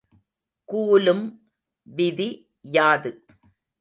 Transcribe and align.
Coulomb 0.69 1.23
விதி 1.87 2.29
யாது? 2.61 3.11